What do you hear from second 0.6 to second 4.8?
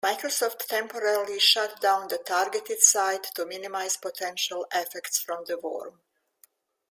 temporarily shut down the targeted site to minimize potential